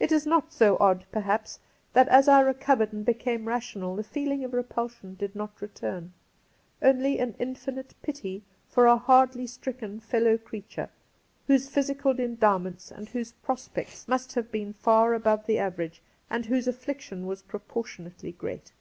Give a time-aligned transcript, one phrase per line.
[0.00, 1.58] It is not so odd, perhaps,
[1.92, 6.14] that as I recovered and became rational the feehng of repulsion did not return,
[6.80, 10.88] only an infinite pity for a hardly stricken fellow creature
[11.46, 16.00] whose physical endowments and whose prospects must have been far above the average,
[16.30, 18.72] and whose afflic tion was proportionately great.